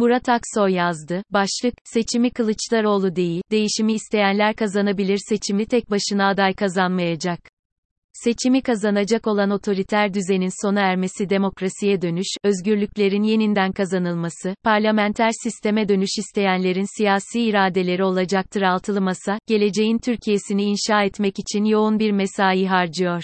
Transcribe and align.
Murat 0.00 0.28
Aksoy 0.28 0.72
yazdı. 0.72 1.22
Başlık, 1.30 1.74
seçimi 1.84 2.30
Kılıçdaroğlu 2.30 3.16
değil, 3.16 3.42
değişimi 3.50 3.92
isteyenler 3.92 4.54
kazanabilir 4.54 5.18
seçimi 5.28 5.66
tek 5.66 5.90
başına 5.90 6.28
aday 6.28 6.54
kazanmayacak. 6.54 7.38
Seçimi 8.12 8.62
kazanacak 8.62 9.26
olan 9.26 9.50
otoriter 9.50 10.14
düzenin 10.14 10.62
sona 10.62 10.80
ermesi 10.80 11.30
demokrasiye 11.30 12.02
dönüş, 12.02 12.26
özgürlüklerin 12.44 13.22
yeniden 13.22 13.72
kazanılması, 13.72 14.54
parlamenter 14.64 15.30
sisteme 15.42 15.88
dönüş 15.88 16.10
isteyenlerin 16.18 16.96
siyasi 16.98 17.42
iradeleri 17.42 18.04
olacaktır 18.04 18.62
altılı 18.62 19.00
masa, 19.00 19.38
geleceğin 19.46 19.98
Türkiye'sini 19.98 20.62
inşa 20.62 21.02
etmek 21.02 21.38
için 21.38 21.64
yoğun 21.64 21.98
bir 21.98 22.12
mesai 22.12 22.66
harcıyor. 22.66 23.22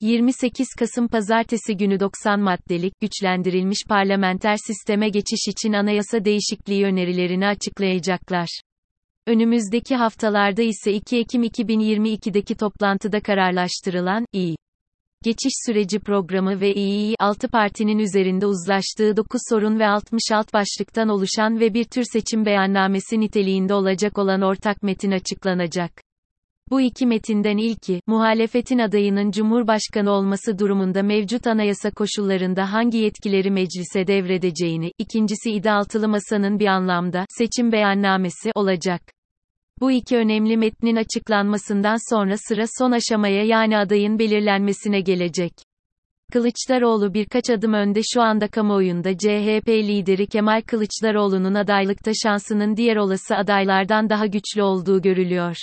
28 0.00 0.68
Kasım 0.78 1.08
Pazartesi 1.08 1.76
günü 1.76 2.00
90 2.00 2.40
maddelik, 2.40 3.00
güçlendirilmiş 3.00 3.78
parlamenter 3.88 4.56
sisteme 4.66 5.08
geçiş 5.08 5.48
için 5.48 5.72
anayasa 5.72 6.24
değişikliği 6.24 6.84
önerilerini 6.84 7.46
açıklayacaklar. 7.46 8.60
Önümüzdeki 9.26 9.96
haftalarda 9.96 10.62
ise 10.62 10.92
2 10.92 11.18
Ekim 11.18 11.42
2022'deki 11.42 12.54
toplantıda 12.54 13.20
kararlaştırılan, 13.20 14.24
İ. 14.32 14.54
Geçiş 15.22 15.52
süreci 15.66 15.98
programı 15.98 16.60
ve 16.60 16.74
İİ 16.74 17.14
6 17.18 17.48
partinin 17.48 17.98
üzerinde 17.98 18.46
uzlaştığı 18.46 19.16
9 19.16 19.40
sorun 19.50 19.78
ve 19.78 19.86
60 19.88 20.22
alt 20.32 20.52
başlıktan 20.52 21.08
oluşan 21.08 21.60
ve 21.60 21.74
bir 21.74 21.84
tür 21.84 22.04
seçim 22.12 22.46
beyannamesi 22.46 23.20
niteliğinde 23.20 23.74
olacak 23.74 24.18
olan 24.18 24.42
ortak 24.42 24.82
metin 24.82 25.10
açıklanacak. 25.10 25.99
Bu 26.70 26.80
iki 26.80 27.06
metinden 27.06 27.56
ilki, 27.56 28.00
muhalefetin 28.06 28.78
adayının 28.78 29.30
Cumhurbaşkanı 29.30 30.10
olması 30.10 30.58
durumunda 30.58 31.02
mevcut 31.02 31.46
anayasa 31.46 31.90
koşullarında 31.90 32.72
hangi 32.72 32.98
yetkileri 32.98 33.50
meclise 33.50 34.06
devredeceğini, 34.06 34.92
ikincisi 34.98 35.50
İDA 35.50 35.72
altılı 35.72 36.08
masanın 36.08 36.58
bir 36.58 36.66
anlamda, 36.66 37.24
seçim 37.28 37.72
beyannamesi, 37.72 38.50
olacak. 38.54 39.02
Bu 39.80 39.90
iki 39.90 40.16
önemli 40.16 40.56
metnin 40.56 40.96
açıklanmasından 40.96 42.14
sonra 42.14 42.34
sıra 42.36 42.64
son 42.78 42.92
aşamaya 42.92 43.44
yani 43.44 43.78
adayın 43.78 44.18
belirlenmesine 44.18 45.00
gelecek. 45.00 45.52
Kılıçdaroğlu 46.32 47.14
birkaç 47.14 47.50
adım 47.50 47.72
önde 47.72 48.00
şu 48.14 48.22
anda 48.22 48.48
kamuoyunda 48.48 49.18
CHP 49.18 49.68
lideri 49.68 50.26
Kemal 50.26 50.62
Kılıçdaroğlu'nun 50.66 51.54
adaylıkta 51.54 52.12
şansının 52.22 52.76
diğer 52.76 52.96
olası 52.96 53.36
adaylardan 53.36 54.10
daha 54.10 54.26
güçlü 54.26 54.62
olduğu 54.62 55.02
görülüyor. 55.02 55.56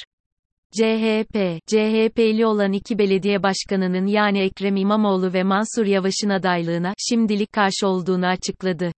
CHP, 0.77 1.59
CHP'li 1.67 2.45
olan 2.45 2.73
iki 2.73 2.97
belediye 2.97 3.43
başkanının 3.43 4.05
yani 4.05 4.39
Ekrem 4.39 4.75
İmamoğlu 4.75 5.33
ve 5.33 5.43
Mansur 5.43 5.85
Yavaş'ın 5.85 6.29
adaylığına, 6.29 6.93
şimdilik 7.09 7.53
karşı 7.53 7.87
olduğunu 7.87 8.25
açıkladı. 8.25 8.91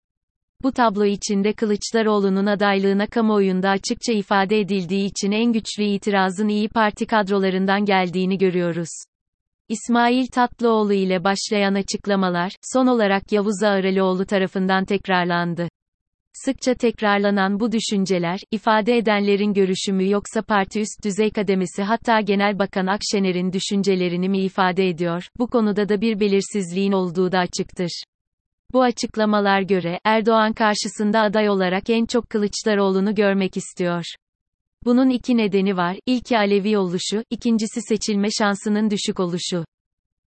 Bu 0.64 0.72
tablo 0.72 1.06
içinde 1.06 1.54
Kılıçdaroğlu'nun 1.54 2.46
adaylığına 2.46 3.08
kamuoyunda 3.08 3.70
açıkça 3.70 4.14
ifade 4.14 4.60
edildiği 4.60 5.06
için 5.06 5.32
en 5.32 5.54
güçlü 5.54 5.84
itirazın 5.84 6.48
İyi 6.48 6.70
Parti 6.70 7.06
kadrolarından 7.06 7.86
geldiğini 7.86 8.38
görüyoruz. 8.38 8.90
İsmail 9.70 10.28
Tatlıoğlu 10.28 10.94
ile 10.94 11.24
başlayan 11.24 11.74
açıklamalar, 11.74 12.52
son 12.74 12.88
olarak 12.88 13.32
Yavuz 13.32 13.64
Ağralioğlu 13.64 14.26
tarafından 14.26 14.86
tekrarlandı. 14.86 15.70
Sıkça 16.46 16.74
tekrarlanan 16.74 17.60
bu 17.60 17.72
düşünceler, 17.72 18.40
ifade 18.52 18.98
edenlerin 18.98 19.54
görüşü 19.54 19.94
mü 19.94 20.10
yoksa 20.10 20.42
parti 20.42 20.82
üst 20.82 21.04
düzey 21.04 21.32
kademesi 21.32 21.84
hatta 21.84 22.22
Genel 22.22 22.60
Bakan 22.60 22.88
Akşener'in 22.88 23.54
düşüncelerini 23.54 24.30
mi 24.30 24.40
ifade 24.40 24.90
ediyor, 24.90 25.28
bu 25.40 25.48
konuda 25.48 25.90
da 25.90 26.02
bir 26.02 26.20
belirsizliğin 26.20 26.92
olduğu 26.92 27.32
da 27.32 27.40
açıktır. 27.40 28.04
Bu 28.74 28.82
açıklamalar 28.84 29.62
göre, 29.62 30.00
Erdoğan 30.04 30.54
karşısında 30.54 31.22
aday 31.22 31.50
olarak 31.50 31.90
en 31.90 32.06
çok 32.06 32.30
Kılıçdaroğlu'nu 32.30 33.16
görmek 33.16 33.58
istiyor. 33.58 34.06
Bunun 34.86 35.10
iki 35.10 35.38
nedeni 35.38 35.78
var, 35.78 35.98
ilki 36.06 36.38
Alevi 36.38 36.78
oluşu, 36.78 37.24
ikincisi 37.30 37.82
seçilme 37.82 38.28
şansının 38.40 38.90
düşük 38.90 39.20
oluşu. 39.20 39.66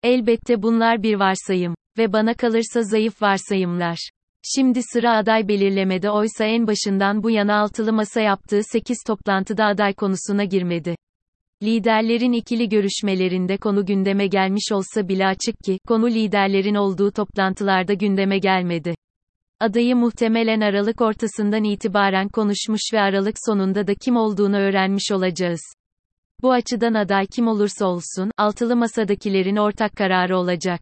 Elbette 0.03 0.63
bunlar 0.63 1.03
bir 1.03 1.15
varsayım. 1.15 1.75
Ve 1.99 2.13
bana 2.13 2.35
kalırsa 2.35 2.83
zayıf 2.83 3.23
varsayımlar. 3.23 4.11
Şimdi 4.45 4.81
sıra 4.83 5.17
aday 5.17 5.49
belirlemede 5.49 6.11
oysa 6.11 6.45
en 6.45 6.67
başından 6.67 7.23
bu 7.23 7.31
yana 7.31 7.61
altılı 7.61 7.93
masa 7.93 8.21
yaptığı 8.21 8.61
8 8.63 8.99
toplantıda 9.07 9.65
aday 9.65 9.95
konusuna 9.95 10.45
girmedi. 10.45 10.97
Liderlerin 11.63 12.33
ikili 12.33 12.69
görüşmelerinde 12.69 13.57
konu 13.57 13.87
gündeme 13.87 14.27
gelmiş 14.27 14.73
olsa 14.73 15.09
bile 15.09 15.27
açık 15.27 15.59
ki, 15.65 15.79
konu 15.89 16.11
liderlerin 16.11 16.75
olduğu 16.75 17.11
toplantılarda 17.11 17.95
gündeme 17.95 18.39
gelmedi. 18.39 18.95
Adayı 19.61 19.97
muhtemelen 19.97 20.61
Aralık 20.61 21.01
ortasından 21.01 21.65
itibaren 21.65 22.29
konuşmuş 22.29 22.83
ve 22.93 23.01
Aralık 23.01 23.37
sonunda 23.47 23.87
da 23.87 23.95
kim 23.95 24.17
olduğunu 24.17 24.57
öğrenmiş 24.57 25.13
olacağız. 25.13 25.61
Bu 26.43 26.53
açıdan 26.53 26.95
aday 26.95 27.27
kim 27.27 27.49
olursa 27.49 27.87
olsun, 27.87 28.31
altılı 28.39 28.77
masadakilerin 28.77 29.57
ortak 29.57 29.97
kararı 29.97 30.39
olacak. 30.39 30.81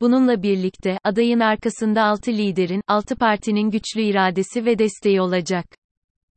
Bununla 0.00 0.42
birlikte, 0.42 0.98
adayın 1.04 1.40
arkasında 1.40 2.02
altı 2.02 2.30
liderin, 2.30 2.80
altı 2.88 3.16
partinin 3.16 3.70
güçlü 3.70 4.02
iradesi 4.02 4.64
ve 4.64 4.78
desteği 4.78 5.20
olacak. 5.20 5.64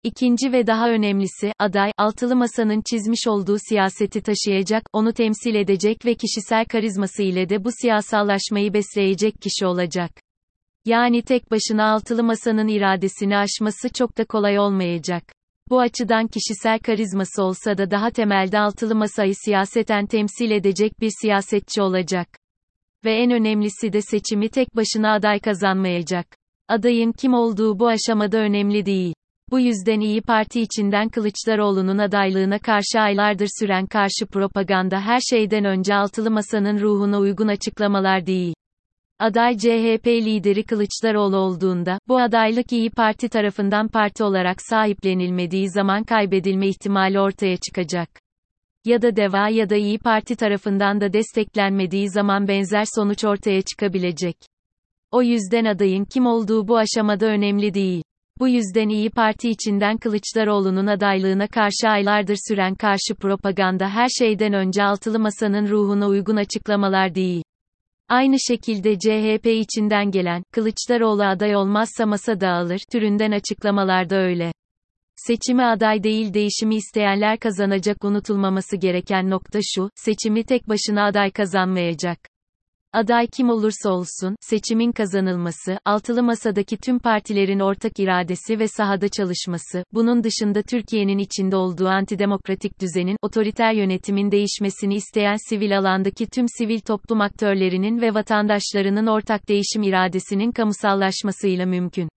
İkinci 0.03 0.51
ve 0.51 0.67
daha 0.67 0.89
önemlisi, 0.89 1.51
aday, 1.59 1.91
altılı 1.97 2.35
masanın 2.35 2.81
çizmiş 2.89 3.27
olduğu 3.27 3.57
siyaseti 3.69 4.21
taşıyacak, 4.21 4.83
onu 4.93 5.13
temsil 5.13 5.55
edecek 5.55 6.05
ve 6.05 6.15
kişisel 6.15 6.65
karizması 6.65 7.23
ile 7.23 7.49
de 7.49 7.63
bu 7.63 7.69
siyasallaşmayı 7.81 8.73
besleyecek 8.73 9.41
kişi 9.41 9.65
olacak. 9.65 10.11
Yani 10.85 11.21
tek 11.21 11.51
başına 11.51 11.91
altılı 11.91 12.23
masanın 12.23 12.67
iradesini 12.67 13.37
aşması 13.37 13.89
çok 13.89 14.17
da 14.17 14.25
kolay 14.25 14.59
olmayacak. 14.59 15.23
Bu 15.69 15.79
açıdan 15.79 16.27
kişisel 16.27 16.79
karizması 16.79 17.43
olsa 17.43 17.77
da 17.77 17.91
daha 17.91 18.09
temelde 18.09 18.59
altılı 18.59 18.95
masayı 18.95 19.33
siyaseten 19.35 20.05
temsil 20.05 20.51
edecek 20.51 21.01
bir 21.01 21.11
siyasetçi 21.21 21.81
olacak. 21.81 22.27
Ve 23.07 23.13
en 23.13 23.31
önemlisi 23.31 23.93
de 23.93 24.01
seçimi 24.01 24.49
tek 24.49 24.75
başına 24.75 25.13
aday 25.13 25.39
kazanmayacak. 25.39 26.27
Adayın 26.67 27.11
kim 27.11 27.33
olduğu 27.33 27.79
bu 27.79 27.87
aşamada 27.87 28.37
önemli 28.37 28.85
değil. 28.85 29.13
Bu 29.51 29.59
yüzden 29.59 29.99
İyi 29.99 30.21
Parti 30.21 30.61
içinden 30.61 31.09
Kılıçdaroğlu'nun 31.09 31.97
adaylığına 31.97 32.59
karşı 32.59 32.99
aylardır 32.99 33.47
süren 33.59 33.85
karşı 33.85 34.25
propaganda 34.31 35.01
her 35.01 35.19
şeyden 35.19 35.65
önce 35.65 35.95
altılı 35.95 36.31
masanın 36.31 36.79
ruhuna 36.79 37.19
uygun 37.19 37.47
açıklamalar 37.47 38.25
değil. 38.25 38.53
Aday 39.19 39.57
CHP 39.57 40.07
lideri 40.07 40.63
Kılıçdaroğlu 40.63 41.37
olduğunda, 41.37 41.99
bu 42.07 42.19
adaylık 42.19 42.71
İyi 42.71 42.89
Parti 42.89 43.29
tarafından 43.29 43.87
parti 43.87 44.23
olarak 44.23 44.61
sahiplenilmediği 44.61 45.69
zaman 45.69 46.03
kaybedilme 46.03 46.67
ihtimali 46.67 47.19
ortaya 47.19 47.57
çıkacak. 47.57 48.09
Ya 48.87 49.01
da 49.01 49.15
DEVA 49.15 49.49
ya 49.49 49.69
da 49.69 49.75
İyi 49.75 49.99
Parti 49.99 50.35
tarafından 50.35 51.01
da 51.01 51.13
desteklenmediği 51.13 52.09
zaman 52.09 52.47
benzer 52.47 52.83
sonuç 52.95 53.25
ortaya 53.25 53.61
çıkabilecek. 53.61 54.37
O 55.11 55.21
yüzden 55.21 55.65
adayın 55.65 56.05
kim 56.05 56.25
olduğu 56.25 56.67
bu 56.67 56.77
aşamada 56.77 57.25
önemli 57.25 57.73
değil. 57.73 58.03
Bu 58.39 58.47
yüzden 58.47 58.89
İyi 58.89 59.09
Parti 59.09 59.49
içinden 59.49 59.97
Kılıçdaroğlu'nun 59.97 60.87
adaylığına 60.87 61.47
karşı 61.47 61.89
aylardır 61.89 62.37
süren 62.47 62.75
karşı 62.75 63.15
propaganda 63.19 63.89
her 63.89 64.07
şeyden 64.07 64.53
önce 64.53 64.83
altılı 64.83 65.19
masanın 65.19 65.67
ruhuna 65.67 66.07
uygun 66.07 66.35
açıklamalar 66.35 67.15
değil. 67.15 67.43
Aynı 68.09 68.35
şekilde 68.47 68.99
CHP 68.99 69.45
içinden 69.45 70.11
gelen, 70.11 70.43
Kılıçdaroğlu 70.51 71.23
aday 71.23 71.55
olmazsa 71.55 72.05
masa 72.05 72.41
dağılır, 72.41 72.81
türünden 72.91 73.31
açıklamalar 73.31 74.09
da 74.09 74.15
öyle. 74.15 74.51
Seçimi 75.17 75.65
aday 75.65 76.03
değil 76.03 76.33
değişimi 76.33 76.75
isteyenler 76.75 77.39
kazanacak 77.39 78.03
unutulmaması 78.03 78.77
gereken 78.77 79.29
nokta 79.29 79.59
şu, 79.63 79.89
seçimi 79.95 80.43
tek 80.43 80.69
başına 80.69 81.05
aday 81.05 81.31
kazanmayacak. 81.31 82.19
Aday 82.93 83.27
kim 83.27 83.49
olursa 83.49 83.89
olsun, 83.89 84.35
seçimin 84.41 84.91
kazanılması, 84.91 85.79
altılı 85.85 86.23
masadaki 86.23 86.77
tüm 86.77 86.99
partilerin 86.99 87.59
ortak 87.59 87.99
iradesi 87.99 88.59
ve 88.59 88.67
sahada 88.67 89.09
çalışması, 89.09 89.83
bunun 89.93 90.23
dışında 90.23 90.61
Türkiye'nin 90.61 91.17
içinde 91.17 91.55
olduğu 91.55 91.87
antidemokratik 91.87 92.81
düzenin, 92.81 93.17
otoriter 93.21 93.73
yönetimin 93.73 94.31
değişmesini 94.31 94.95
isteyen 94.95 95.49
sivil 95.49 95.77
alandaki 95.77 96.27
tüm 96.27 96.45
sivil 96.57 96.79
toplum 96.79 97.21
aktörlerinin 97.21 98.01
ve 98.01 98.13
vatandaşlarının 98.13 99.07
ortak 99.07 99.49
değişim 99.49 99.83
iradesinin 99.83 100.51
kamusallaşmasıyla 100.51 101.65
mümkün. 101.65 102.09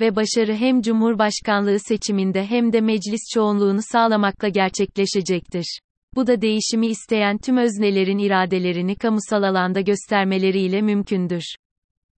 Ve 0.00 0.16
başarı 0.16 0.54
hem 0.54 0.82
Cumhurbaşkanlığı 0.82 1.78
seçiminde 1.78 2.46
hem 2.46 2.72
de 2.72 2.80
meclis 2.80 3.20
çoğunluğunu 3.34 3.80
sağlamakla 3.92 4.48
gerçekleşecektir. 4.48 5.80
Bu 6.14 6.26
da 6.26 6.42
değişimi 6.42 6.86
isteyen 6.86 7.38
tüm 7.38 7.56
öznelerin 7.56 8.18
iradelerini 8.18 8.96
kamusal 8.96 9.42
alanda 9.42 9.80
göstermeleriyle 9.80 10.82
mümkündür. 10.82 11.44